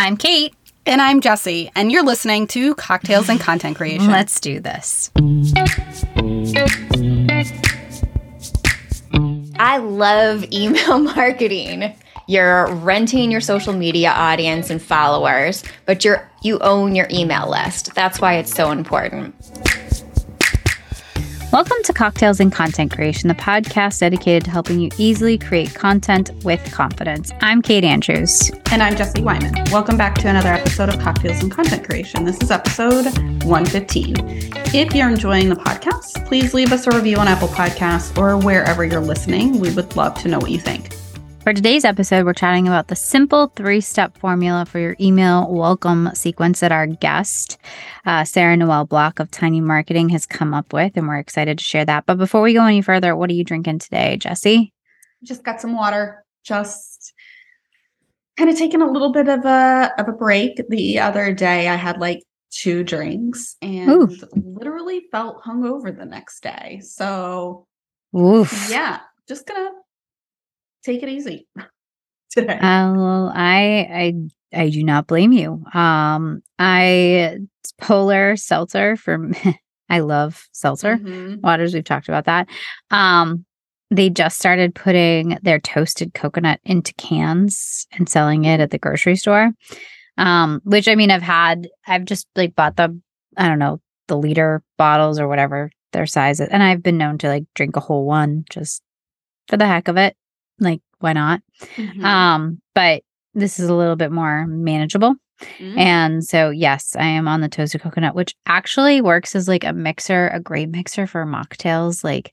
[0.00, 0.54] I'm Kate.
[0.86, 4.06] And I'm Jesse, and you're listening to Cocktails and Content Creation.
[4.06, 5.10] Let's do this.
[9.58, 11.96] I love email marketing.
[12.28, 17.92] You're renting your social media audience and followers, but you're you own your email list.
[17.96, 19.34] That's why it's so important.
[21.50, 26.30] Welcome to Cocktails and Content Creation, the podcast dedicated to helping you easily create content
[26.44, 27.32] with confidence.
[27.40, 28.50] I'm Kate Andrews.
[28.70, 29.54] And I'm Jesse Wyman.
[29.72, 32.24] Welcome back to another episode of Cocktails and Content Creation.
[32.26, 33.06] This is episode
[33.44, 34.14] 115.
[34.74, 38.84] If you're enjoying the podcast, please leave us a review on Apple Podcasts or wherever
[38.84, 39.58] you're listening.
[39.58, 40.94] We would love to know what you think.
[41.40, 46.10] For today's episode, we're chatting about the simple three step formula for your email welcome
[46.12, 47.58] sequence that our guest,
[48.04, 50.96] uh, Sarah Noel Block of Tiny Marketing, has come up with.
[50.96, 52.06] And we're excited to share that.
[52.06, 54.72] But before we go any further, what are you drinking today, Jesse?
[55.22, 56.24] Just got some water.
[56.44, 57.14] Just
[58.36, 60.60] kind of taking a little bit of a of a break.
[60.68, 64.16] The other day I had like two drinks and Ooh.
[64.34, 66.80] literally felt hungover the next day.
[66.82, 67.66] So
[68.14, 68.68] Oof.
[68.70, 69.70] yeah, just gonna
[70.88, 71.46] take it easy
[72.30, 72.54] today.
[72.54, 74.14] Uh, well, I
[74.52, 75.64] I I do not blame you.
[75.74, 77.38] Um, I
[77.80, 79.30] polar seltzer for
[79.90, 81.40] I love seltzer mm-hmm.
[81.40, 81.74] waters.
[81.74, 82.48] We've talked about that.
[82.90, 83.44] Um,
[83.90, 89.16] they just started putting their toasted coconut into cans and selling it at the grocery
[89.16, 89.50] store.
[90.18, 93.00] Um, which I mean, I've had, I've just like bought the,
[93.36, 96.48] I don't know, the liter bottles or whatever their size is.
[96.48, 98.82] And I've been known to like drink a whole one just
[99.46, 100.16] for the heck of it
[100.60, 101.40] like why not
[101.76, 102.04] mm-hmm.
[102.04, 103.02] um but
[103.34, 105.78] this is a little bit more manageable mm-hmm.
[105.78, 109.72] and so yes i am on the toasted coconut which actually works as like a
[109.72, 112.32] mixer a great mixer for mocktails like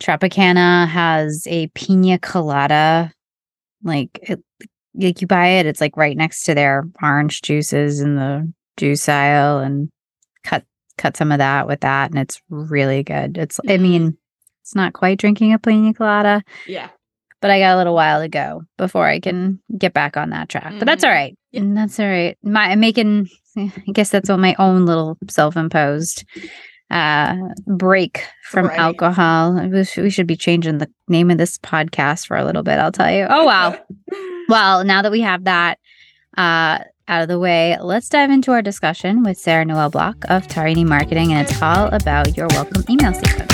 [0.00, 3.12] tropicana has a pina colada
[3.82, 4.42] like it,
[4.94, 9.08] like you buy it it's like right next to their orange juices in the juice
[9.08, 9.90] aisle and
[10.42, 10.64] cut
[10.96, 13.72] cut some of that with that and it's really good it's mm-hmm.
[13.72, 14.16] i mean
[14.62, 16.88] it's not quite drinking a pina colada yeah
[17.40, 20.48] but I got a little while to go before I can get back on that
[20.48, 20.64] track.
[20.64, 20.78] Mm-hmm.
[20.78, 21.36] But that's all right.
[21.54, 21.74] mm-hmm.
[21.74, 22.36] That's all right.
[22.42, 26.24] My I'm making I guess that's on my own little self-imposed
[26.90, 27.36] uh
[27.66, 28.78] break from right.
[28.78, 29.54] alcohol.
[29.68, 33.10] We should be changing the name of this podcast for a little bit, I'll tell
[33.10, 33.26] you.
[33.28, 33.78] Oh wow.
[34.48, 35.78] well, now that we have that
[36.36, 36.78] uh
[37.08, 40.84] out of the way, let's dive into our discussion with Sarah Noel Block of Tiny
[40.84, 43.49] Marketing, and it's all about your welcome email sequence.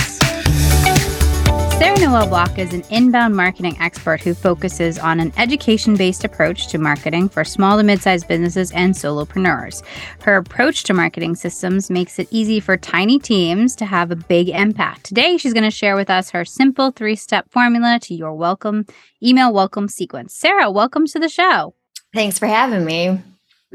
[1.78, 6.68] Sarah Noel Block is an inbound marketing expert who focuses on an education based approach
[6.68, 9.82] to marketing for small to mid sized businesses and solopreneurs.
[10.22, 14.48] Her approach to marketing systems makes it easy for tiny teams to have a big
[14.48, 15.04] impact.
[15.04, 18.86] Today, she's going to share with us her simple three step formula to your welcome
[19.22, 20.34] email welcome sequence.
[20.34, 21.74] Sarah, welcome to the show.
[22.14, 23.20] Thanks for having me.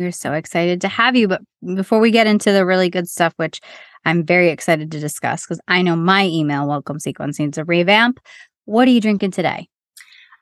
[0.02, 1.28] We're so excited to have you.
[1.28, 1.42] But
[1.76, 3.62] before we get into the really good stuff, which
[4.06, 8.20] I'm very excited to discuss because I know my email welcome sequence needs a revamp.
[8.66, 9.68] What are you drinking today?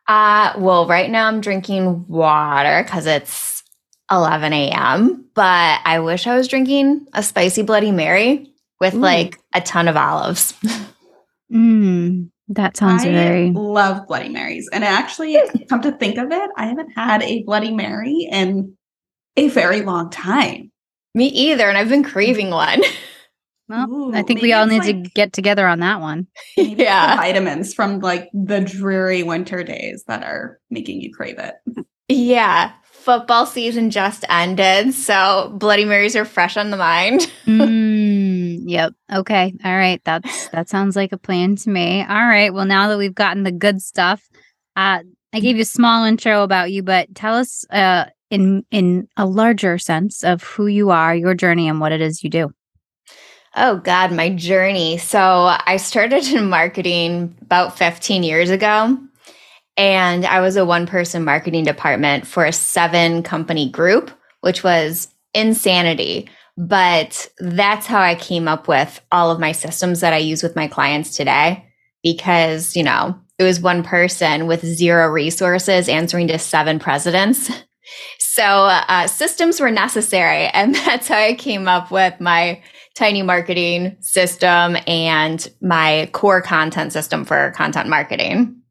[0.08, 3.64] Uh, well, right now I'm drinking water because it's
[4.12, 9.00] 11 a.m., but I wish I was drinking a spicy Bloody Mary with Ooh.
[9.00, 10.54] like a ton of olives.
[11.54, 13.52] Mmm, that sounds I very.
[13.52, 14.68] love Bloody Marys.
[14.74, 15.38] And actually,
[15.70, 18.76] come to think of it, I haven't had a Bloody Mary in
[19.38, 20.72] a very long time.
[21.16, 21.68] Me either.
[21.68, 22.82] And I've been craving one.
[23.70, 26.26] Well, Ooh, I think we all need like, to get together on that one.
[26.58, 27.16] yeah.
[27.18, 31.54] vitamins from like the dreary winter days that are making you crave it.
[32.08, 32.72] Yeah.
[32.82, 34.96] Football season just ended.
[34.96, 37.32] So Bloody Marys are fresh on the mind.
[37.46, 38.94] mm, yep.
[39.14, 39.54] Okay.
[39.64, 40.02] All right.
[40.04, 42.02] That's that sounds like a plan to me.
[42.02, 42.52] All right.
[42.52, 44.28] Well, now that we've gotten the good stuff,
[44.76, 49.08] uh, I gave you a small intro about you, but tell us uh, in in
[49.18, 52.52] a larger sense of who you are, your journey, and what it is you do.
[53.56, 54.98] Oh, God, my journey.
[54.98, 58.98] So I started in marketing about 15 years ago.
[59.76, 64.12] And I was a one person marketing department for a seven company group,
[64.42, 66.30] which was insanity.
[66.58, 70.56] But that's how I came up with all of my systems that I use with
[70.56, 71.66] my clients today.
[72.04, 77.50] Because, you know, it was one person with zero resources answering to seven presidents.
[78.20, 80.50] So uh, systems were necessary.
[80.60, 82.62] And that's how I came up with my
[82.96, 88.62] tiny marketing system and my core content system for content marketing.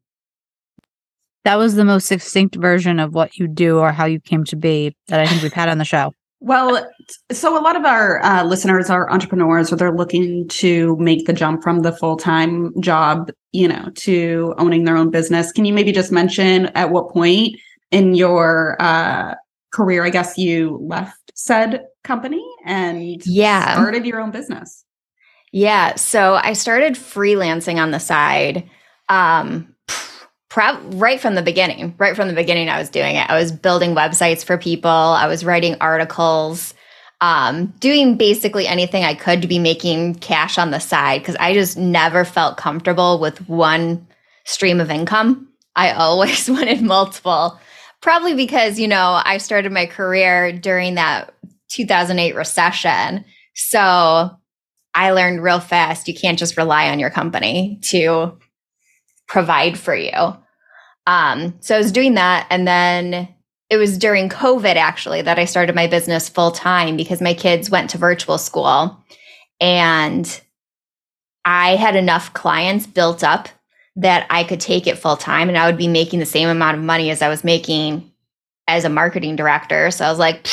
[1.45, 4.55] That was the most succinct version of what you do or how you came to
[4.55, 6.13] be that I think we've had on the show.
[6.41, 6.89] Well,
[7.33, 11.33] so a lot of our uh, listeners are entrepreneurs or they're looking to make the
[11.33, 15.51] jump from the full time job, you know, to owning their own business.
[15.51, 17.57] Can you maybe just mention at what point
[17.91, 19.35] in your uh,
[19.71, 23.73] career, I guess you left said company and yeah.
[23.73, 24.83] started your own business.
[25.51, 25.95] Yeah.
[25.95, 28.69] So I started freelancing on the side.
[29.07, 29.75] Um,
[30.55, 33.29] right from the beginning, right from the beginning, I was doing it.
[33.29, 34.89] I was building websites for people.
[34.89, 36.73] I was writing articles,
[37.21, 41.53] um, doing basically anything I could to be making cash on the side because I
[41.53, 44.05] just never felt comfortable with one
[44.45, 45.47] stream of income.
[45.75, 47.59] I always wanted multiple,
[48.01, 51.33] probably because, you know, I started my career during that
[51.71, 53.25] 2008 recession.
[53.55, 54.31] So
[54.95, 58.37] I learned real fast you can't just rely on your company to
[59.27, 60.35] provide for you.
[61.05, 62.47] Um, so I was doing that.
[62.49, 63.29] And then
[63.69, 67.69] it was during COVID actually that I started my business full time because my kids
[67.69, 69.03] went to virtual school
[69.61, 70.41] and
[71.45, 73.49] I had enough clients built up
[73.99, 76.77] that I could take it full time and I would be making the same amount
[76.77, 78.09] of money as I was making
[78.67, 79.91] as a marketing director.
[79.91, 80.47] So I was like,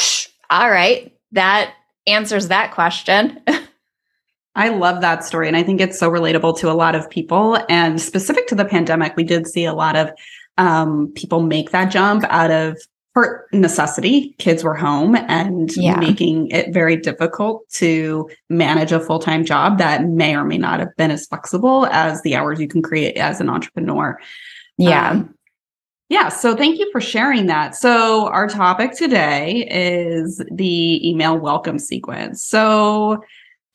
[0.50, 1.72] all right, that
[2.08, 3.40] answers that question.
[4.56, 5.46] I love that story.
[5.46, 7.58] And I think it's so relatable to a lot of people.
[7.68, 10.10] And specific to the pandemic, we did see a lot of
[10.58, 12.78] um, people make that jump out of
[13.16, 14.34] for necessity.
[14.36, 15.98] Kids were home and yeah.
[15.98, 20.80] making it very difficult to manage a full time job that may or may not
[20.80, 24.20] have been as flexible as the hours you can create as an entrepreneur.
[24.76, 25.12] Yeah.
[25.12, 25.34] Um,
[26.10, 26.28] yeah.
[26.28, 27.74] So thank you for sharing that.
[27.74, 32.44] So, our topic today is the email welcome sequence.
[32.44, 33.24] So,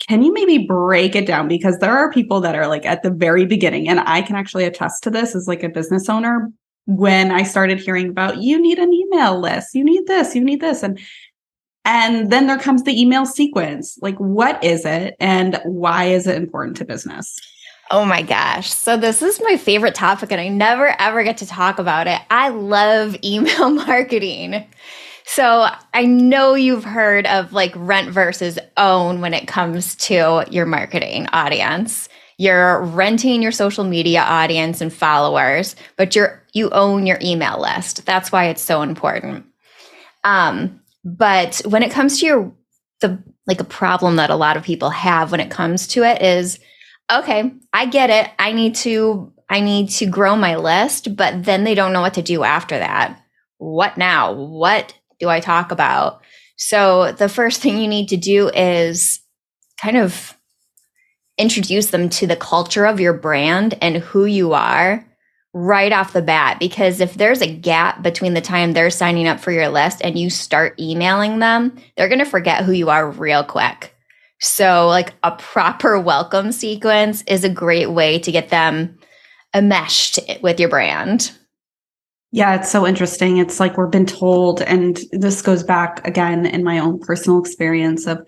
[0.08, 1.48] can you maybe break it down?
[1.48, 4.66] Because there are people that are like at the very beginning, and I can actually
[4.66, 6.52] attest to this as like a business owner.
[6.88, 10.62] When I started hearing about you need an email list, you need this, you need
[10.62, 11.00] this, and
[11.84, 13.98] and then there comes the email sequence.
[14.02, 17.40] Like, what is it, and why is it important to business?
[17.90, 18.72] Oh my gosh.
[18.72, 22.20] So, this is my favorite topic, and I never ever get to talk about it.
[22.30, 24.66] I love email marketing.
[25.34, 30.66] So I know you've heard of like rent versus own when it comes to your
[30.66, 32.10] marketing audience.
[32.42, 38.04] You're renting your social media audience and followers, but you're you own your email list.
[38.04, 39.46] That's why it's so important.
[40.24, 42.52] Um, but when it comes to your
[43.00, 46.24] the like a problem that a lot of people have when it comes to it
[46.24, 46.58] is
[47.12, 48.32] okay, I get it.
[48.40, 52.16] I need to I need to grow my list, but then they don't know what
[52.16, 53.22] to do after that.
[53.60, 54.34] What now?
[54.34, 56.24] What do I talk about?
[56.58, 59.20] So the first thing you need to do is
[59.80, 60.36] kind of
[61.38, 65.06] introduce them to the culture of your brand and who you are
[65.54, 66.60] right off the bat.
[66.60, 70.18] Because if there's a gap between the time they're signing up for your list and
[70.18, 73.96] you start emailing them, they're going to forget who you are real quick.
[74.40, 78.98] So, like a proper welcome sequence is a great way to get them
[79.54, 81.32] enmeshed with your brand.
[82.32, 83.38] Yeah, it's so interesting.
[83.38, 88.08] It's like we've been told, and this goes back again in my own personal experience
[88.08, 88.26] of,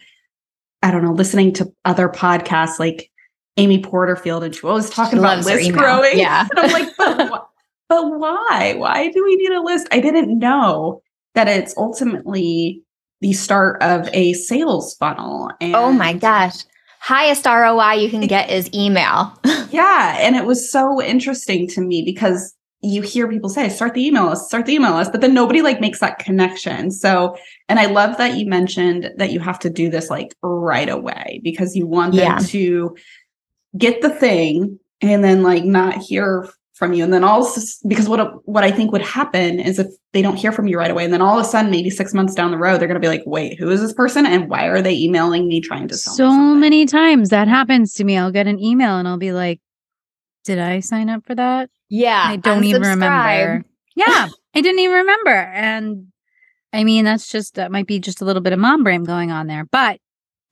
[0.83, 3.09] I don't know, listening to other podcasts like
[3.57, 6.19] Amy Porterfield, and she was talking she about list growing.
[6.19, 6.47] Yeah.
[6.57, 7.47] And I'm like, but,
[7.89, 8.75] but why?
[8.77, 9.87] Why do we need a list?
[9.91, 11.01] I didn't know
[11.35, 12.83] that it's ultimately
[13.21, 15.49] the start of a sales funnel.
[15.61, 16.65] And oh my gosh.
[16.99, 19.37] Highest ROI you can get is email.
[19.71, 20.17] yeah.
[20.19, 22.53] And it was so interesting to me because
[22.83, 25.61] you hear people say start the email list start the email list but then nobody
[25.61, 26.91] like makes that connection.
[26.91, 27.37] So
[27.69, 31.39] and i love that you mentioned that you have to do this like right away
[31.43, 32.39] because you want them yeah.
[32.47, 32.95] to
[33.77, 37.03] get the thing and then like not hear from you.
[37.03, 37.47] And then all
[37.87, 40.91] because what what i think would happen is if they don't hear from you right
[40.91, 43.01] away and then all of a sudden maybe six months down the road they're going
[43.01, 45.87] to be like wait who is this person and why are they emailing me trying
[45.87, 48.17] to sell so many times that happens to me.
[48.17, 49.61] I'll get an email and i'll be like
[50.43, 52.23] did i sign up for that yeah.
[52.25, 53.63] I don't even remember.
[53.95, 54.29] Yeah.
[54.55, 55.29] I didn't even remember.
[55.29, 56.07] And
[56.73, 59.29] I mean, that's just, that might be just a little bit of mom brain going
[59.29, 59.65] on there.
[59.65, 59.99] But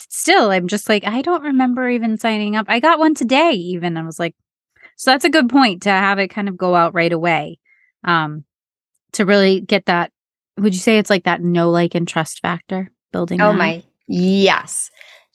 [0.10, 2.67] still, I'm just like, I don't remember even signing up.
[2.69, 3.98] I got one today, even.
[3.98, 4.36] I was like,
[4.95, 7.57] so that's a good point to have it kind of go out right away.
[8.03, 8.45] Um,
[9.13, 10.12] to really get that,
[10.60, 13.41] would you say it's like that no like and trust factor building?
[13.41, 13.57] Oh that?
[13.57, 14.91] my, yes.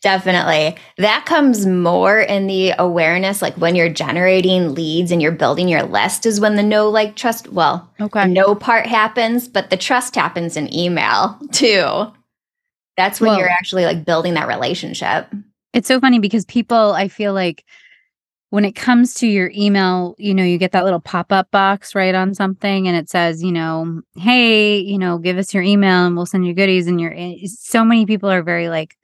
[0.06, 0.76] Definitely.
[0.98, 5.82] That comes more in the awareness, like when you're generating leads and you're building your
[5.82, 8.28] list, is when the no like trust, well, okay.
[8.28, 12.06] no part happens, but the trust happens in email too.
[12.96, 15.26] That's when well, you're actually like building that relationship.
[15.72, 17.64] It's so funny because people, I feel like
[18.50, 21.96] when it comes to your email, you know, you get that little pop up box
[21.96, 26.06] right on something and it says, you know, hey, you know, give us your email
[26.06, 26.86] and we'll send you goodies.
[26.86, 28.96] And you're so many people are very like,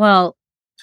[0.00, 0.34] well,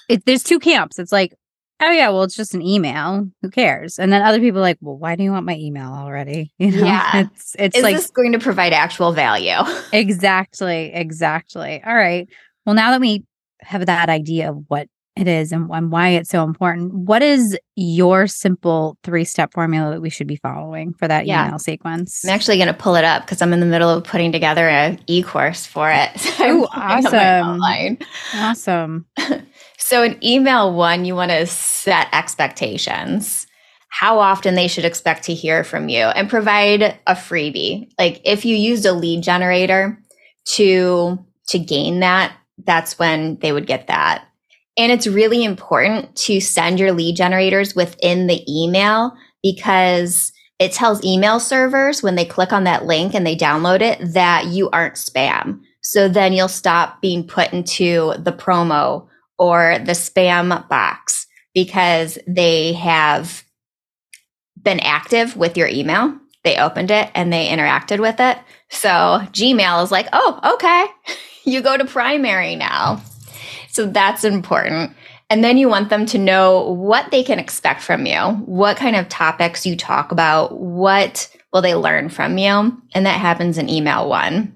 [0.08, 1.00] it, there's two camps.
[1.00, 1.34] It's like,
[1.82, 3.28] oh yeah, well, it's just an email.
[3.42, 3.98] Who cares?
[3.98, 6.54] And then other people are like, well, why do you want my email already?
[6.60, 7.22] You know, Yeah.
[7.22, 9.58] it's it's Is like this going to provide actual value?
[9.92, 11.82] exactly, exactly.
[11.86, 12.30] All right.
[12.66, 13.26] Well, now that we
[13.62, 14.88] have that idea of what
[15.20, 19.92] it is and, and why it's so important, what is your simple three step formula
[19.92, 21.46] that we should be following for that Yeah.
[21.48, 22.24] email sequence?
[22.24, 24.68] I'm actually going to pull it up because I'm in the middle of putting together
[24.68, 26.10] an e-course for it.
[26.38, 27.98] So I'm Ooh, pulling up my awesome.
[28.34, 29.06] Awesome.
[29.80, 33.48] So in email one, you want to set expectations,
[33.90, 37.90] how often they should expect to hear from you, and provide a freebie.
[37.98, 39.98] Like if you used a lead generator
[40.56, 44.27] to to gain that, that's when they would get that.
[44.78, 51.04] And it's really important to send your lead generators within the email because it tells
[51.04, 54.96] email servers when they click on that link and they download it that you aren't
[54.96, 55.62] spam.
[55.82, 59.08] So then you'll stop being put into the promo
[59.40, 63.44] or the spam box because they have
[64.62, 66.18] been active with your email.
[66.44, 68.38] They opened it and they interacted with it.
[68.70, 70.86] So Gmail is like, oh, okay,
[71.46, 73.02] you go to primary now.
[73.78, 74.92] So that's important.
[75.30, 78.96] And then you want them to know what they can expect from you, what kind
[78.96, 82.76] of topics you talk about, what will they learn from you.
[82.96, 84.56] And that happens in email one.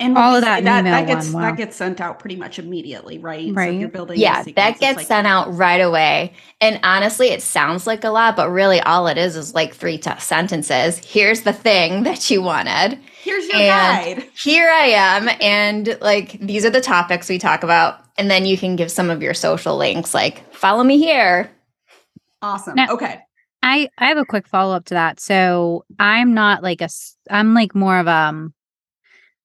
[0.00, 1.50] And All of that that, email that gets one, wow.
[1.50, 3.46] that gets sent out pretty much immediately, right?
[3.46, 3.78] So Right.
[3.78, 6.32] you're building Yeah, sequence, that gets like- sent out right away.
[6.60, 9.98] And honestly, it sounds like a lot, but really all it is is like three
[9.98, 10.98] t- sentences.
[11.06, 12.98] Here's the thing that you wanted.
[13.22, 14.28] Here's your and- guide.
[14.38, 15.28] Here I am.
[15.40, 18.04] And like these are the topics we talk about.
[18.18, 21.50] And then you can give some of your social links, like follow me here.
[22.42, 22.74] Awesome.
[22.74, 23.20] Now- okay.
[23.62, 25.20] I I have a quick follow up to that.
[25.20, 26.88] So I'm not like a,
[27.30, 28.54] I'm like more of um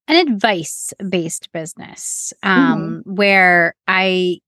[0.08, 4.40] an advice based business um where I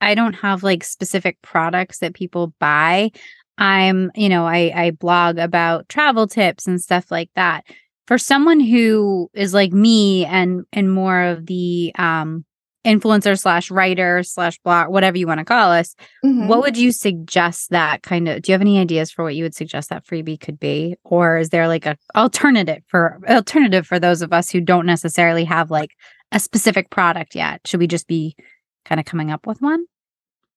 [0.00, 3.12] I don't have like specific products that people buy.
[3.58, 7.64] I'm, you know, I I blog about travel tips and stuff like that.
[8.06, 12.44] For someone who is like me and and more of the um
[12.84, 16.46] influencer slash writer slash blog whatever you want to call us Mm-hmm.
[16.46, 19.42] what would you suggest that kind of do you have any ideas for what you
[19.42, 23.98] would suggest that freebie could be or is there like a alternative for alternative for
[23.98, 25.90] those of us who don't necessarily have like
[26.30, 28.36] a specific product yet should we just be
[28.84, 29.84] kind of coming up with one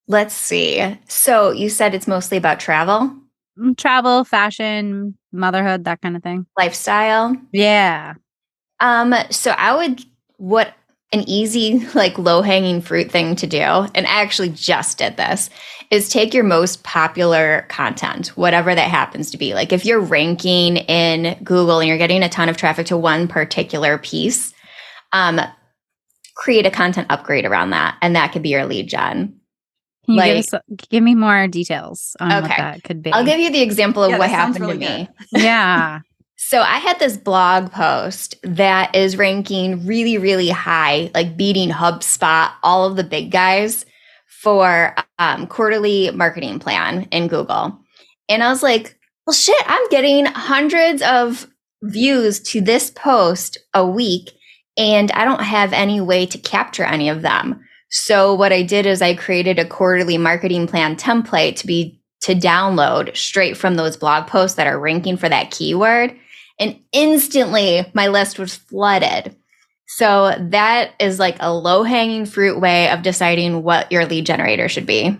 [0.08, 0.98] Let's see.
[1.08, 3.12] So you said it's mostly about travel,
[3.60, 7.36] Mm, travel fashion motherhood that kind of thing lifestyle.
[7.52, 8.14] yeah
[8.80, 10.04] Um, so I would
[10.38, 10.74] what
[11.12, 15.50] an easy, like low hanging fruit thing to do, and I actually just did this,
[15.92, 19.54] is take your most popular content, whatever that happens to be.
[19.54, 23.28] Like if you're ranking in Google and you're getting a ton of traffic to one
[23.28, 24.54] particular piece,
[25.14, 25.42] um,
[26.36, 27.98] create a content upgrade around that.
[28.02, 29.39] And that could be your lead gen.
[30.10, 33.26] Can you Like- give, us, give me more details on what that could be I'll
[33.26, 35.10] give you the example of Yeah, what that sounds happened to really me.
[35.34, 35.42] good.
[35.44, 36.00] yeah
[36.36, 42.52] So I had this blog post that is ranking really, really high, like beating HubSpot,
[42.64, 43.86] all of the big guys
[44.42, 47.78] for um, quarterly marketing plan in Google.
[48.30, 48.98] And I was like,
[49.28, 51.46] well, shit, I'm getting hundreds of
[51.84, 54.32] views to this post a week,
[54.78, 57.60] and I don't have any way to capture any of them.
[57.90, 62.36] So what I did is I created a quarterly marketing plan template to be to
[62.36, 66.16] download straight from those blog posts that are ranking for that keyword.
[66.60, 69.36] And instantly my list was flooded.
[69.88, 74.70] So that is like a low hanging fruit way of deciding what your lead generator
[74.70, 75.18] should be.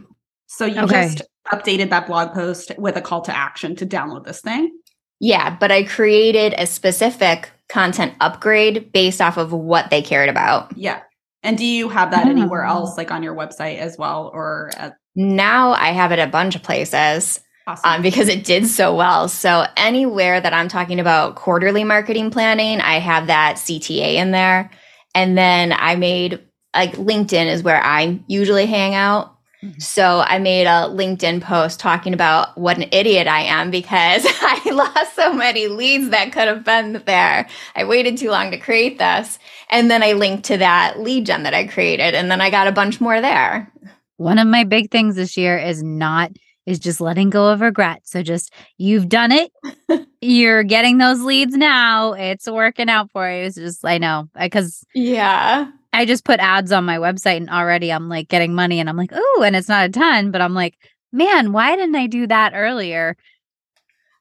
[0.48, 1.04] So you Okay.
[1.04, 1.22] just
[1.52, 4.72] updated that blog post with a call to action to download this thing.
[5.20, 10.78] Yeah, but I created a specific content upgrade based off of what they cared about.
[10.78, 11.02] Yeah.
[11.44, 14.96] And do you have that anywhere else, like on your website as well, or at
[15.16, 17.40] Now I have it a bunch of places.
[17.66, 17.90] awesome?
[17.90, 19.30] um, because it did so well.
[19.30, 24.70] So anywhere that I'm talking about quarterly marketing planning, I have that CTA in there.
[25.16, 26.44] And then I made
[26.76, 29.36] like LinkedIn is where I usually hang out.
[29.64, 29.82] Mhm.
[29.82, 34.62] So I made a LinkedIn post talking about what an idiot I am because I
[34.72, 37.48] lost so many leads that could have been there.
[37.76, 39.38] I waited too long to create this.
[39.70, 42.16] And then I linked to that lead gen that I created.
[42.16, 43.72] And then I got a bunch more there.
[44.18, 46.32] one of my big things this year is not
[46.66, 48.02] is just letting go of regret.
[48.06, 49.52] So just you've done it.
[50.22, 52.14] You're getting those leads now.
[52.14, 53.46] It's working out for you.
[53.46, 55.68] It's just I know because Yeah.
[56.00, 58.96] I just put ads on my website and already I'm like getting money and I'm
[58.96, 60.78] like, oh, and it's not a ton, but I'm like,
[61.12, 63.18] man, why didn't I do that earlier?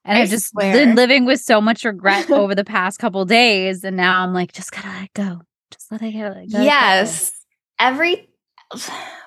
[0.03, 0.73] And I I've just swear.
[0.73, 3.85] been living with so much regret over the past couple days.
[3.85, 5.41] And now I'm like, just gotta let go.
[5.71, 6.19] Just let it go.
[6.19, 6.61] let it go.
[6.61, 7.31] Yes.
[7.79, 8.27] Every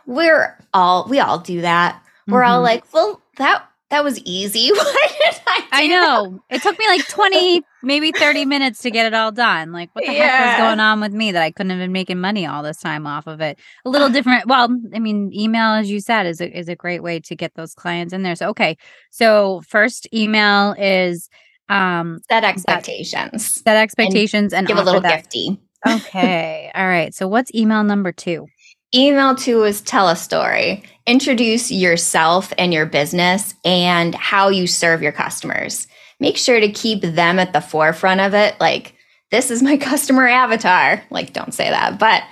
[0.05, 2.03] we're all we all do that.
[2.29, 2.53] We're mm-hmm.
[2.53, 4.71] all like, well, that that was easy.
[4.75, 5.67] Why did I?
[5.73, 6.43] I know.
[6.51, 6.57] That?
[6.57, 9.73] It took me like 20, maybe 30 minutes to get it all done.
[9.73, 10.27] Like, what the yeah.
[10.27, 12.79] heck was going on with me that I couldn't have been making money all this
[12.79, 13.59] time off of it?
[13.85, 14.47] A little different.
[14.47, 17.55] Well, I mean, email, as you said, is a, is a great way to get
[17.55, 18.37] those clients in there.
[18.37, 18.77] So, okay.
[19.11, 21.29] So, first email is
[21.69, 23.62] um set expectations.
[23.62, 25.25] Set expectations and, and give a little that.
[25.25, 25.59] gifty.
[25.87, 26.71] okay.
[26.75, 27.15] All right.
[27.15, 28.47] So, what's email number two?
[28.95, 30.83] Email two is tell a story.
[31.07, 35.87] Introduce yourself and your business and how you serve your customers.
[36.23, 38.55] Make sure to keep them at the forefront of it.
[38.61, 38.95] Like,
[39.33, 41.02] this is my customer avatar.
[41.11, 42.23] Like, don't say that, but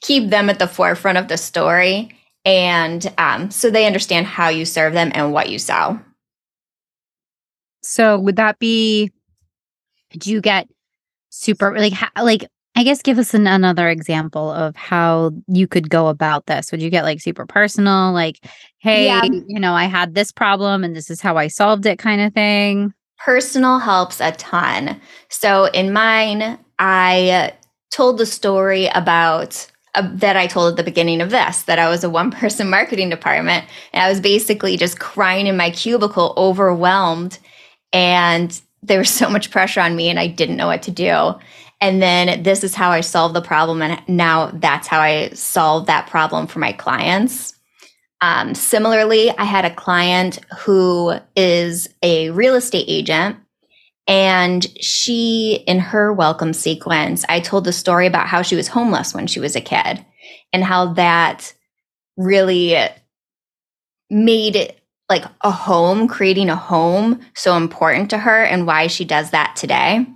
[0.00, 2.10] keep them at the forefront of the story.
[2.44, 6.00] And um, so they understand how you serve them and what you sell.
[7.84, 9.12] So, would that be,
[10.10, 10.66] do you get
[11.30, 16.08] super, like, like, I guess give us an, another example of how you could go
[16.08, 16.72] about this.
[16.72, 18.44] Would you get like super personal, like,
[18.78, 19.22] hey, yeah.
[19.24, 22.34] you know, I had this problem and this is how I solved it kind of
[22.34, 22.92] thing?
[23.24, 25.00] Personal helps a ton.
[25.28, 27.54] So in mine, I
[27.90, 31.88] told the story about uh, that I told at the beginning of this that I
[31.88, 36.34] was a one person marketing department and I was basically just crying in my cubicle,
[36.36, 37.38] overwhelmed.
[37.92, 41.34] And there was so much pressure on me and I didn't know what to do.
[41.80, 43.82] And then this is how I solve the problem.
[43.82, 47.55] And now that's how I solve that problem for my clients.
[48.20, 53.36] Um, similarly, I had a client who is a real estate agent.
[54.08, 59.12] And she, in her welcome sequence, I told the story about how she was homeless
[59.12, 60.04] when she was a kid
[60.52, 61.52] and how that
[62.16, 62.76] really
[64.08, 69.04] made it like a home, creating a home so important to her and why she
[69.04, 70.06] does that today.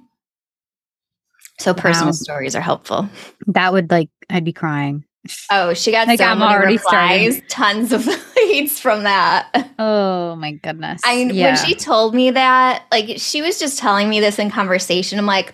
[1.59, 2.13] So personal wow.
[2.13, 3.09] stories are helpful.
[3.49, 5.05] That would like I'd be crying.
[5.51, 7.49] Oh, she got like, so I'm many already replies, starting.
[7.49, 9.71] tons of leads from that.
[9.79, 11.03] Oh my goodness!
[11.05, 11.47] I yeah.
[11.47, 15.19] when she told me that, like she was just telling me this in conversation.
[15.19, 15.53] I'm like,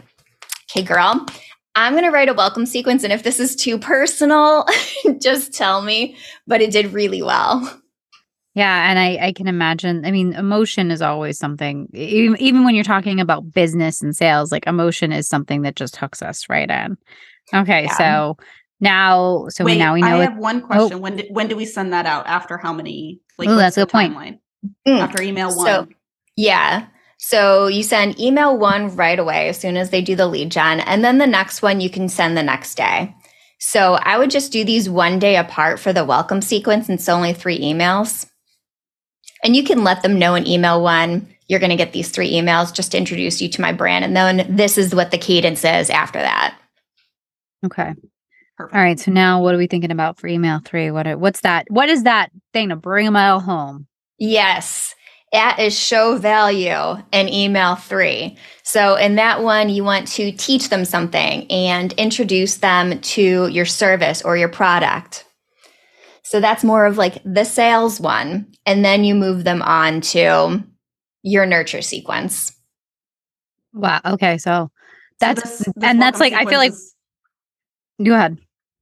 [0.71, 1.27] "Okay, girl,
[1.75, 4.67] I'm gonna write a welcome sequence, and if this is too personal,
[5.21, 7.83] just tell me." But it did really well.
[8.55, 10.05] Yeah, and I I can imagine.
[10.05, 11.89] I mean, emotion is always something.
[11.93, 15.97] Even, even when you're talking about business and sales, like emotion is something that just
[15.97, 16.97] hooks us right in.
[17.53, 17.99] Okay, yeah.
[17.99, 18.37] so
[18.81, 20.21] now, so Wait, now we know.
[20.21, 20.99] I have one question.
[20.99, 20.99] Oh.
[20.99, 22.27] When did, when do we send that out?
[22.27, 23.21] After how many?
[23.39, 24.41] Like, Ooh, that's a good point.
[24.87, 25.01] Mm.
[25.01, 25.67] After email one.
[25.67, 25.89] So,
[26.37, 26.87] yeah.
[27.19, 30.81] So you send email one right away as soon as they do the lead gen,
[30.81, 33.15] and then the next one you can send the next day.
[33.59, 37.09] So I would just do these one day apart for the welcome sequence, and it's
[37.09, 38.27] only three emails.
[39.43, 42.33] And you can let them know in email one, you're going to get these three
[42.33, 44.05] emails just to introduce you to my brand.
[44.05, 46.59] And then this is what the cadence is after that.
[47.65, 47.95] Okay.
[48.57, 48.75] Perfect.
[48.75, 48.99] All right.
[48.99, 50.91] So now what are we thinking about for email three?
[50.91, 51.67] What are, what's that?
[51.69, 53.87] What is that thing to bring them all home?
[54.19, 54.95] Yes.
[55.33, 58.39] That is show value in email three.
[58.63, 63.67] So, in that one, you want to teach them something and introduce them to your
[63.67, 65.25] service or your product.
[66.23, 68.53] So that's more of like the sales one.
[68.65, 70.65] And then you move them on to
[71.23, 72.53] your nurture sequence.
[73.73, 74.01] Wow.
[74.05, 74.39] Okay.
[74.39, 74.71] So
[75.21, 76.73] that's, so this, this and that's like, I feel like,
[78.03, 78.39] go ahead.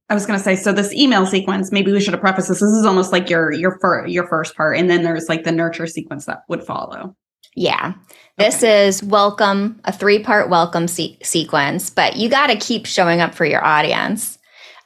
[0.09, 2.59] I was going to say, so this email sequence, maybe we should have prefaced this.
[2.59, 4.77] This is almost like your, your, fir- your first part.
[4.77, 7.15] And then there's like the nurture sequence that would follow.
[7.55, 7.93] Yeah.
[8.37, 8.87] This okay.
[8.87, 13.33] is welcome, a three part welcome se- sequence, but you got to keep showing up
[13.33, 14.37] for your audience.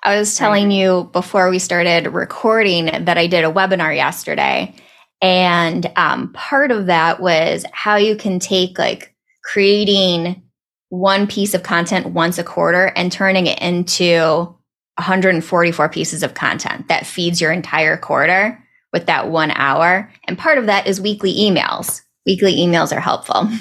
[0.03, 4.73] I was telling you before we started recording that I did a webinar yesterday.
[5.21, 10.41] And um, part of that was how you can take like creating
[10.87, 14.55] one piece of content once a quarter and turning it into
[14.99, 18.61] 144 pieces of content that feeds your entire quarter
[18.93, 20.11] with that one hour.
[20.25, 22.01] And part of that is weekly emails.
[22.25, 23.49] Weekly emails are helpful.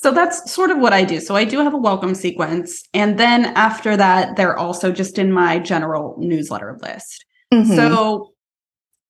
[0.00, 1.18] So that's sort of what I do.
[1.18, 2.84] So I do have a welcome sequence.
[2.94, 7.24] And then after that, they're also just in my general newsletter list.
[7.52, 7.74] Mm-hmm.
[7.74, 8.32] So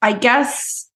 [0.01, 0.89] I guess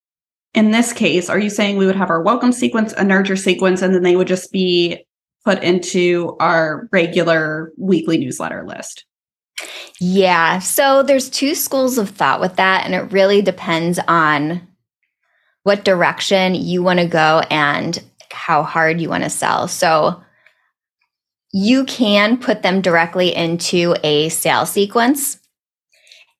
[0.54, 3.82] in this case, are you saying we would have our welcome sequence, a nurture sequence,
[3.82, 5.04] and then they would just be
[5.44, 9.04] put into our regular weekly newsletter list?
[10.00, 10.58] Yeah.
[10.58, 12.84] So there's two schools of thought with that.
[12.84, 14.66] And it really depends on
[15.62, 19.68] what direction you want to go and how hard you want to sell.
[19.68, 20.22] So
[21.52, 25.38] you can put them directly into a sales sequence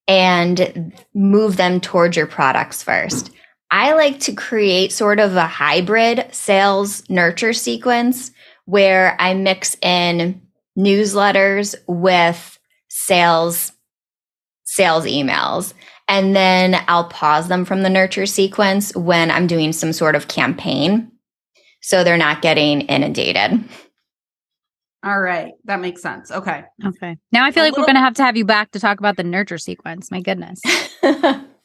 [0.09, 3.31] and move them towards your products first.
[3.71, 8.31] I like to create sort of a hybrid sales nurture sequence
[8.65, 10.43] where I mix in
[10.77, 12.52] newsletters with
[13.07, 13.73] sales
[14.65, 15.75] sales emails.
[16.09, 20.29] And then I'll pause them from the nurture sequence when I'm doing some sort of
[20.29, 21.11] campaign.
[21.83, 23.63] So they're not getting inundated.
[25.05, 25.53] All right.
[25.65, 26.31] That makes sense.
[26.31, 26.63] Okay.
[26.85, 27.17] Okay.
[27.33, 28.81] Now I feel a like little- we're going to have to have you back to
[28.81, 30.11] talk about the nurture sequence.
[30.11, 30.61] My goodness.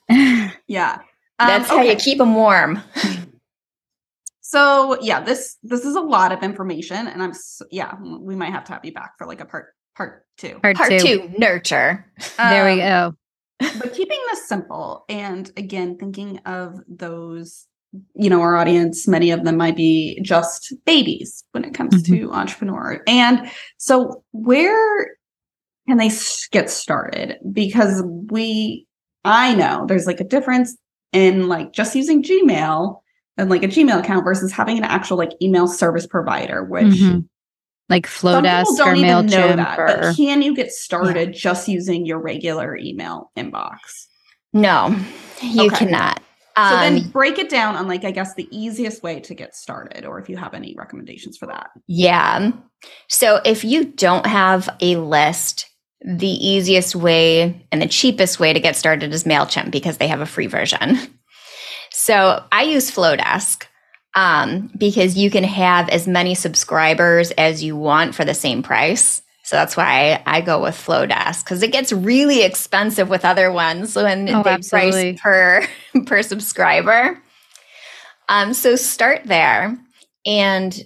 [0.68, 1.00] yeah.
[1.40, 2.82] Um, That's how you keep them warm.
[4.42, 7.34] so yeah, this this is a lot of information, and I'm
[7.70, 9.68] yeah, we might have to have you back for like a part
[9.98, 10.60] part two.
[10.60, 11.00] Part, part two.
[11.00, 11.30] two.
[11.38, 12.06] nurture.
[12.38, 13.14] Um, there we go.
[13.60, 17.68] but keeping this simple, and again, thinking of those
[18.16, 22.28] you know, our audience, many of them might be just babies when it comes mm-hmm.
[22.28, 23.02] to entrepreneur.
[23.08, 25.18] And so, where
[25.88, 26.12] can they
[26.52, 27.38] get started?
[27.52, 28.86] Because we,
[29.24, 30.78] I know there's like a difference
[31.14, 33.00] in like just using Gmail
[33.38, 37.20] and like a Gmail account versus having an actual like email service provider, which mm-hmm.
[37.90, 39.78] Like Flodesk or Mailchimp.
[39.78, 39.86] Or...
[39.88, 41.40] But can you get started yeah.
[41.40, 43.78] just using your regular email inbox?
[44.54, 44.96] No,
[45.42, 45.86] you okay.
[45.86, 46.22] cannot.
[46.56, 49.36] Um, so then um, break it down on like I guess the easiest way to
[49.36, 51.70] get started or if you have any recommendations for that.
[51.86, 52.52] Yeah.
[53.08, 55.70] So if you don't have a list,
[56.04, 60.22] the easiest way and the cheapest way to get started is Mailchimp because they have
[60.22, 60.98] a free version.
[61.92, 63.66] So I use Flodesk
[64.16, 69.22] um, because you can have as many subscribers as you want for the same price.
[69.44, 73.96] So that's why I, go with Flodesk because it gets really expensive with other ones
[73.96, 75.14] when oh, they absolutely.
[75.14, 75.22] price
[75.94, 77.22] per per subscriber.
[78.28, 79.78] Um, so start there,
[80.26, 80.84] and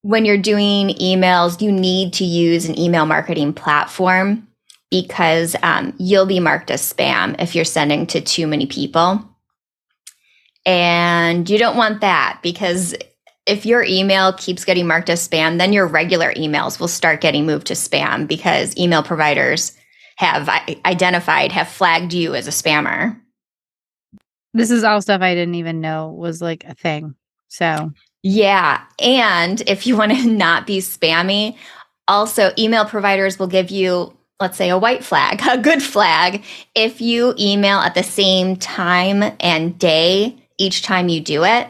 [0.00, 4.48] when you're doing emails, you need to use an email marketing platform
[4.90, 9.27] because um, you'll be marked as spam if you're sending to too many people.
[10.68, 12.94] And you don't want that because
[13.46, 17.46] if your email keeps getting marked as spam, then your regular emails will start getting
[17.46, 19.72] moved to spam because email providers
[20.16, 20.46] have
[20.84, 23.18] identified, have flagged you as a spammer.
[24.52, 27.14] This is all stuff I didn't even know was like a thing.
[27.48, 27.90] So,
[28.22, 28.82] yeah.
[28.98, 31.56] And if you want to not be spammy,
[32.08, 37.00] also email providers will give you, let's say, a white flag, a good flag, if
[37.00, 41.68] you email at the same time and day each time you do it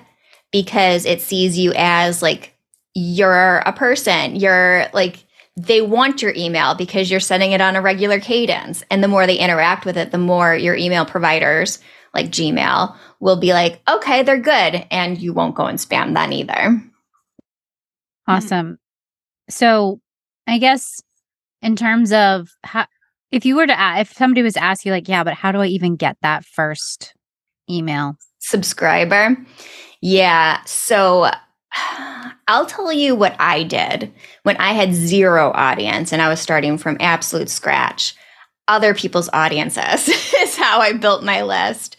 [0.50, 2.54] because it sees you as like
[2.94, 4.36] you're a person.
[4.36, 5.24] You're like
[5.56, 8.84] they want your email because you're sending it on a regular cadence.
[8.90, 11.80] And the more they interact with it, the more your email providers
[12.14, 14.86] like Gmail will be like, okay, they're good.
[14.90, 16.70] And you won't go and spam that either.
[16.70, 16.88] Hmm.
[18.28, 18.78] Awesome.
[19.50, 20.00] So
[20.46, 21.02] I guess
[21.60, 22.86] in terms of how,
[23.30, 25.52] if you were to, ask, if somebody was to ask you, like, yeah, but how
[25.52, 27.14] do I even get that first
[27.68, 28.16] email?
[28.48, 29.36] Subscriber.
[30.00, 30.62] Yeah.
[30.64, 31.30] So
[32.48, 36.78] I'll tell you what I did when I had zero audience and I was starting
[36.78, 38.14] from absolute scratch.
[38.66, 41.96] Other people's audiences is how I built my list.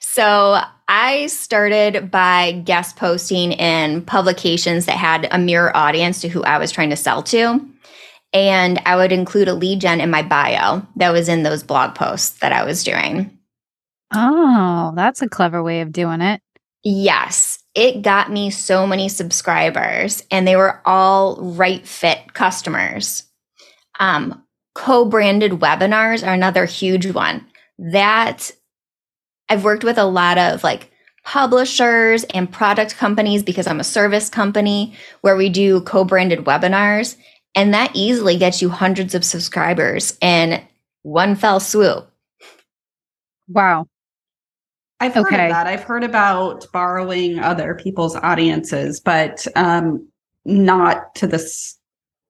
[0.00, 6.42] So I started by guest posting in publications that had a mirror audience to who
[6.42, 7.64] I was trying to sell to.
[8.32, 11.94] And I would include a lead gen in my bio that was in those blog
[11.94, 13.38] posts that I was doing.
[14.14, 16.40] Oh, that's a clever way of doing it.
[16.84, 23.24] Yes, it got me so many subscribers, and they were all right fit customers.
[24.00, 24.42] Um,
[24.74, 27.46] Co branded webinars are another huge one.
[27.78, 28.50] That
[29.48, 30.90] I've worked with a lot of like
[31.24, 37.16] publishers and product companies because I'm a service company where we do co branded webinars.
[37.54, 40.62] And that easily gets you hundreds of subscribers in
[41.02, 42.10] one fell swoop.
[43.48, 43.86] Wow.
[45.02, 45.46] I've heard okay.
[45.46, 45.66] of that.
[45.66, 50.06] I've heard about borrowing other people's audiences, but um,
[50.44, 51.76] not to this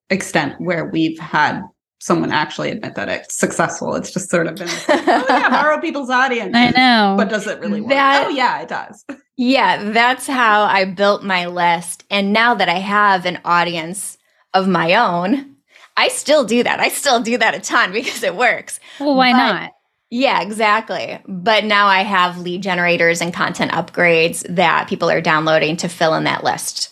[0.09, 1.61] extent where we've had
[1.99, 3.95] someone actually admit that it's successful.
[3.95, 6.51] It's just sort of been, oh yeah, borrow people's audience.
[6.55, 7.15] I know.
[7.15, 7.91] But does it really work?
[7.91, 9.05] That, oh yeah, it does.
[9.35, 12.03] Yeah, that's how I built my list.
[12.11, 14.19] And now that I have an audience
[14.53, 15.55] of my own,
[15.97, 16.79] I still do that.
[16.79, 18.79] I still do that a ton because it works.
[18.99, 19.71] Well, why but, not?
[20.15, 21.17] Yeah, exactly.
[21.27, 26.13] But now I have lead generators and content upgrades that people are downloading to fill
[26.13, 26.91] in that list.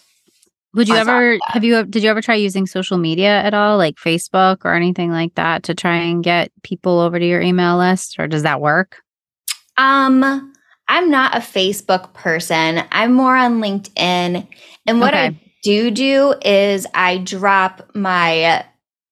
[0.73, 3.97] Would you ever have you did you ever try using social media at all like
[3.97, 8.15] Facebook or anything like that to try and get people over to your email list
[8.17, 8.97] or does that work?
[9.77, 10.51] Um
[10.87, 12.83] I'm not a Facebook person.
[12.91, 14.47] I'm more on LinkedIn.
[14.87, 15.25] And what okay.
[15.27, 18.65] I do do is I drop my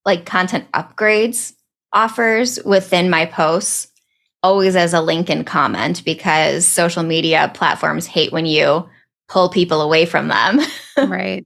[0.04, 1.54] like content upgrades
[1.94, 3.89] offers within my posts
[4.44, 8.88] always as a link and comment because social media platforms hate when you
[9.28, 10.60] pull people away from them.
[11.10, 11.46] right.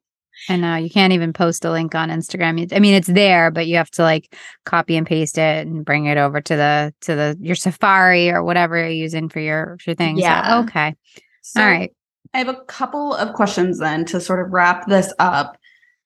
[0.50, 2.74] I know you can't even post a link on Instagram.
[2.74, 6.06] I mean, it's there, but you have to like copy and paste it and bring
[6.06, 9.92] it over to the to the your Safari or whatever you're using for your for
[9.92, 10.18] your thing.
[10.18, 10.50] Yeah.
[10.50, 10.96] So, okay.
[11.44, 11.94] So All right.
[12.34, 15.58] I have a couple of questions then to sort of wrap this up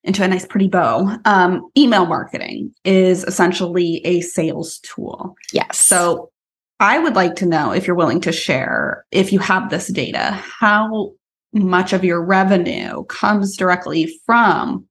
[0.03, 1.17] into a nice pretty bow.
[1.25, 5.35] Um, email marketing is essentially a sales tool.
[5.51, 5.79] Yes.
[5.79, 6.31] So
[6.79, 10.31] I would like to know if you're willing to share, if you have this data,
[10.31, 11.13] how
[11.53, 14.85] much of your revenue comes directly from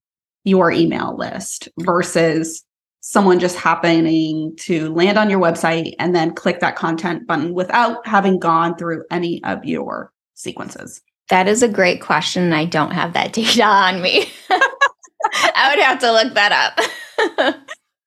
[0.44, 2.64] your email list versus
[3.00, 8.04] someone just happening to land on your website and then click that content button without
[8.06, 11.02] having gone through any of your sequences?
[11.28, 12.52] That is a great question.
[12.52, 14.28] I don't have that data on me.
[15.32, 17.56] I would have to look that up.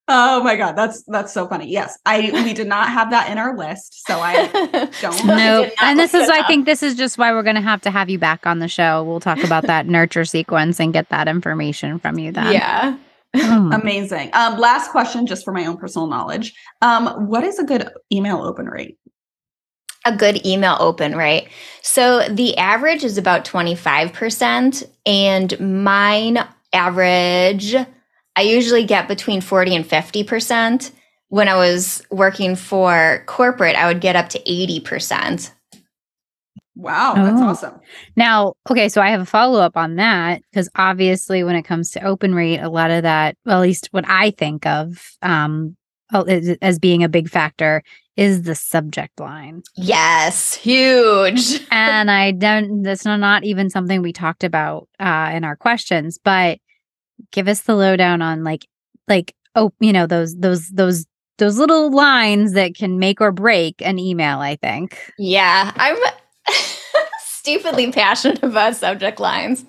[0.09, 1.69] oh my god, that's that's so funny.
[1.69, 4.47] Yes, I we did not have that in our list, so I
[5.01, 5.25] don't.
[5.25, 7.91] No, and this is I think this is just why we're going to have to
[7.91, 9.03] have you back on the show.
[9.03, 12.51] We'll talk about that nurture sequence and get that information from you then.
[12.53, 12.97] Yeah.
[13.35, 13.69] Oh.
[13.81, 14.31] Amazing.
[14.33, 16.53] Um, last question, just for my own personal knowledge.
[16.81, 18.97] Um, what is a good email open rate?
[20.05, 21.49] a good email open, right?
[21.81, 26.39] So the average is about 25%, and mine
[26.73, 27.75] average,
[28.39, 30.91] I usually get between 40 and 50%.
[31.27, 35.51] When I was working for corporate, I would get up to 80%.
[36.73, 37.47] Wow, that's oh.
[37.47, 37.81] awesome.
[38.15, 41.91] Now, okay, so I have a follow up on that because obviously, when it comes
[41.91, 45.75] to open rate, a lot of that, well, at least what I think of um,
[46.13, 47.83] as being a big factor,
[48.15, 49.63] is the subject line.
[49.75, 51.67] Yes, huge.
[51.71, 56.59] and I don't, that's not even something we talked about uh, in our questions, but
[57.31, 58.67] give us the lowdown on like,
[59.07, 61.05] like, oh, you know, those, those, those,
[61.37, 64.99] those little lines that can make or break an email, I think.
[65.17, 65.71] Yeah.
[65.75, 65.97] I'm
[67.23, 69.65] stupidly passionate about subject lines.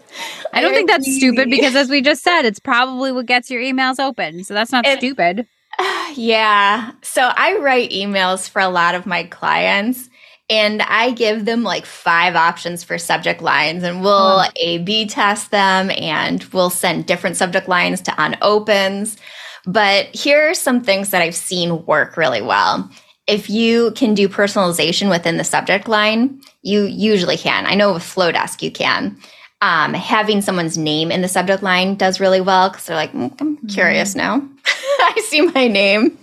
[0.53, 3.63] I don't think that's stupid because as we just said, it's probably what gets your
[3.63, 4.45] emails open.
[4.45, 5.47] So that's not it, stupid.
[6.15, 6.91] Yeah.
[7.03, 10.11] So I write emails for a lot of my clients
[10.51, 15.53] and I give them like five options for subject lines and we'll A B test
[15.53, 19.17] them and we'll send different subject lines to unopens.
[19.65, 22.91] But here are some things that I've seen work really well.
[23.29, 27.67] If you can do personalization within the subject line, you usually can.
[27.67, 29.17] I know with Flodesk you can.
[29.63, 33.33] Um, having someone's name in the subject line does really well because they're like, mm,
[33.41, 34.41] I'm curious mm-hmm.
[34.41, 34.49] now.
[34.67, 36.19] I see my name.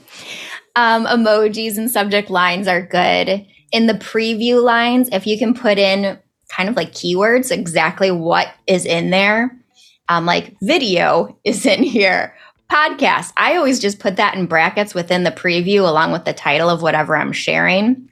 [0.75, 3.45] Um, emojis and subject lines are good.
[3.77, 6.17] In the preview lines, if you can put in
[6.49, 9.55] kind of like keywords, exactly what is in there,
[10.09, 12.35] um, like video is in here,
[12.71, 13.31] podcast.
[13.37, 16.81] I always just put that in brackets within the preview along with the title of
[16.81, 18.09] whatever I'm sharing.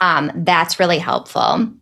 [0.00, 1.72] Um, that's really helpful.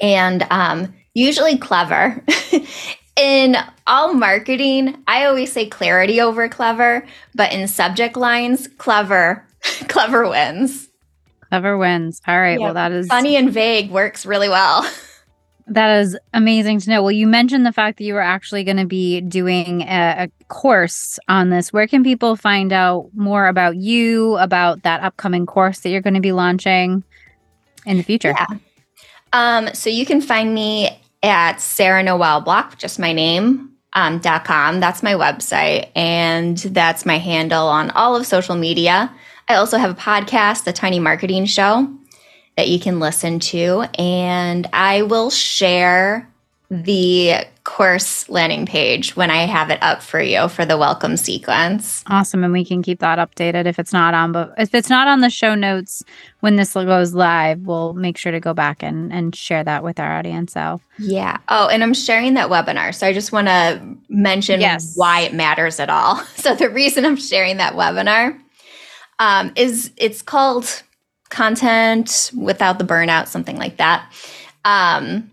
[0.00, 2.24] And um, usually clever.
[3.18, 3.56] in
[3.86, 9.46] all marketing, I always say clarity over clever, but in subject lines, clever,
[9.88, 10.87] clever wins.
[11.48, 12.20] Clever wins.
[12.26, 12.58] All right.
[12.58, 14.88] Yeah, well, that is funny and vague works really well.
[15.70, 17.02] That is amazing to know.
[17.02, 20.44] Well, you mentioned the fact that you were actually going to be doing a, a,
[20.46, 21.74] course on this.
[21.74, 26.14] Where can people find out more about you, about that upcoming course that you're going
[26.14, 27.04] to be launching
[27.84, 28.34] in the future?
[28.34, 28.46] Yeah.
[29.34, 30.88] Um, so you can find me
[31.22, 34.80] at Sarah Noel Block, just my name, um, dot com.
[34.80, 35.90] That's my website.
[35.94, 39.12] And that's my handle on all of social media.
[39.50, 41.88] I also have a podcast, The Tiny Marketing Show,
[42.58, 43.86] that you can listen to.
[43.98, 46.28] And I will share
[46.70, 52.04] the course landing page when I have it up for you for the welcome sequence.
[52.08, 52.44] Awesome.
[52.44, 55.20] And we can keep that updated if it's not on, but if it's not on
[55.20, 56.04] the show notes
[56.40, 59.98] when this goes live, we'll make sure to go back and, and share that with
[59.98, 60.52] our audience.
[60.52, 61.38] So, yeah.
[61.48, 62.94] Oh, and I'm sharing that webinar.
[62.94, 64.92] So I just want to mention yes.
[64.94, 66.22] why it matters at all.
[66.36, 68.38] So the reason I'm sharing that webinar
[69.18, 70.82] um, is it's called
[71.30, 74.10] Content Without the Burnout, something like that.
[74.64, 75.30] Um,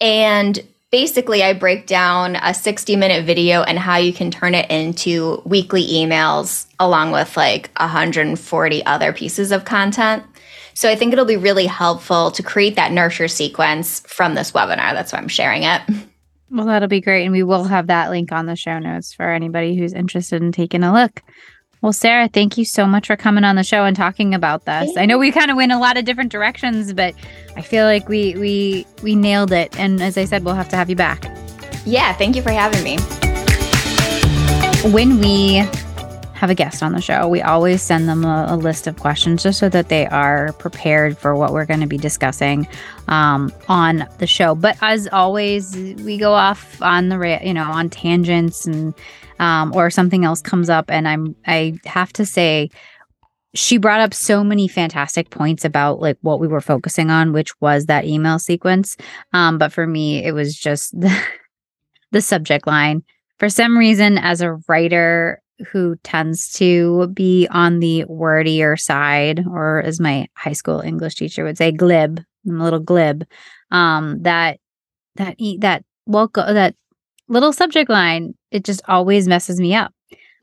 [0.00, 4.70] and basically, I break down a 60 minute video and how you can turn it
[4.70, 10.24] into weekly emails along with like 140 other pieces of content.
[10.74, 14.92] So I think it'll be really helpful to create that nurture sequence from this webinar.
[14.92, 15.82] That's why I'm sharing it.
[16.50, 17.24] Well, that'll be great.
[17.24, 20.52] And we will have that link on the show notes for anybody who's interested in
[20.52, 21.20] taking a look.
[21.84, 24.84] Well, Sarah, thank you so much for coming on the show and talking about this.
[24.84, 24.96] Thanks.
[24.96, 27.14] I know we kind of went a lot of different directions, but
[27.56, 29.78] I feel like we we we nailed it.
[29.78, 31.30] And as I said, we'll have to have you back.
[31.84, 32.96] Yeah, thank you for having me.
[34.94, 35.68] When we
[36.44, 39.42] have a guest on the show, we always send them a, a list of questions
[39.42, 42.68] just so that they are prepared for what we're going to be discussing
[43.08, 44.54] um, on the show.
[44.54, 48.92] But as always, we go off on the you know on tangents and
[49.38, 52.68] um, or something else comes up, and I'm I have to say
[53.54, 57.58] she brought up so many fantastic points about like what we were focusing on, which
[57.62, 58.98] was that email sequence.
[59.32, 61.18] Um, but for me, it was just the,
[62.10, 63.02] the subject line.
[63.38, 69.80] For some reason, as a writer who tends to be on the wordier side, or
[69.82, 73.24] as my high school English teacher would say, glib, I'm a little glib.
[73.70, 74.58] Um, that
[75.16, 76.74] that that welcome that
[77.28, 79.92] little subject line, it just always messes me up.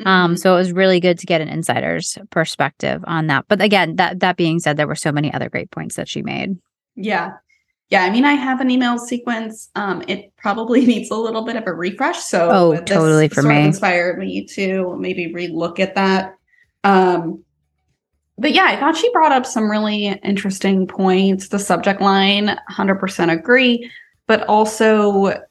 [0.06, 0.36] Um, mm-hmm.
[0.38, 3.46] so it was really good to get an insider's perspective on that.
[3.48, 6.22] But again, that that being said, there were so many other great points that she
[6.22, 6.58] made.
[6.96, 7.34] Yeah.
[7.92, 9.70] Yeah, I mean, I have an email sequence.
[9.76, 12.20] Um, it probably needs a little bit of a refresh.
[12.20, 16.36] So, oh, totally for me, inspired me to maybe relook at that.
[16.84, 17.44] Um,
[18.38, 21.50] but yeah, I thought she brought up some really interesting points.
[21.50, 23.92] The subject line, hundred percent agree,
[24.26, 25.44] but also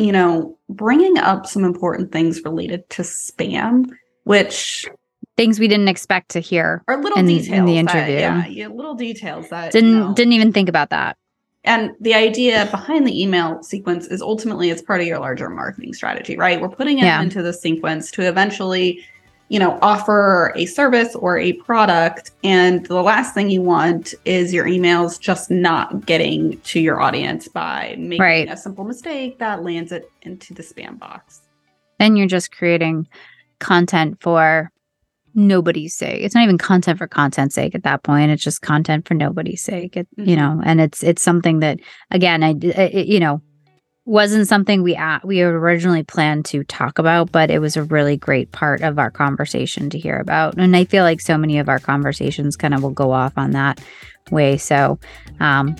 [0.00, 3.90] you know, bringing up some important things related to spam,
[4.24, 4.88] which
[5.36, 8.18] things we didn't expect to hear or little in, details in the interview.
[8.18, 11.16] That, yeah, little details that didn't you know, didn't even think about that.
[11.64, 15.92] And the idea behind the email sequence is ultimately it's part of your larger marketing
[15.92, 16.60] strategy, right?
[16.60, 17.20] We're putting it yeah.
[17.20, 19.04] into the sequence to eventually
[19.50, 22.30] you know, offer a service or a product.
[22.44, 27.48] And the last thing you want is your emails just not getting to your audience
[27.48, 28.48] by making right.
[28.48, 31.40] a simple mistake that lands it into the spam box.
[31.98, 33.08] Then you're just creating
[33.58, 34.70] content for
[35.34, 36.22] nobody's sake.
[36.22, 38.30] It's not even content for content's sake at that point.
[38.30, 39.96] It's just content for nobody's sake.
[39.96, 40.28] It, mm-hmm.
[40.28, 43.40] You know, and it's it's something that again, I it, you know,
[44.04, 48.16] wasn't something we at, we originally planned to talk about, but it was a really
[48.16, 50.56] great part of our conversation to hear about.
[50.58, 53.52] And I feel like so many of our conversations kind of will go off on
[53.52, 53.80] that
[54.30, 54.56] way.
[54.56, 54.98] So,
[55.38, 55.76] um,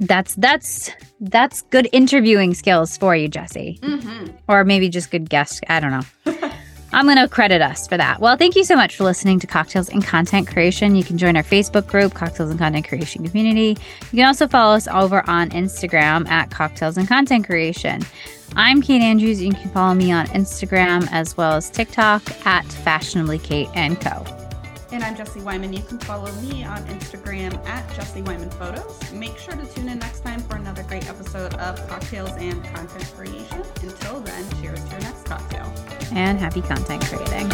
[0.00, 0.90] that's that's
[1.20, 4.36] that's good interviewing skills for you, Jesse, mm-hmm.
[4.48, 5.64] or maybe just good guest.
[5.68, 6.02] I don't know.
[6.94, 8.20] I'm going to credit us for that.
[8.20, 10.94] Well, thank you so much for listening to Cocktails and Content Creation.
[10.94, 13.76] You can join our Facebook group, Cocktails and Content Creation Community.
[14.12, 18.02] You can also follow us over on Instagram at Cocktails and Content Creation.
[18.54, 19.42] I'm Kate Andrews.
[19.42, 24.24] You can follow me on Instagram as well as TikTok at Fashionably Kate and Co.
[24.92, 25.72] And I'm Jesse Wyman.
[25.72, 29.12] You can follow me on Instagram at Jesse Wyman Photos.
[29.12, 33.12] Make sure to tune in next time for another great episode of Cocktails and Content
[33.16, 33.64] Creation.
[33.82, 37.50] Until then, cheers to your next cocktail and happy content creating.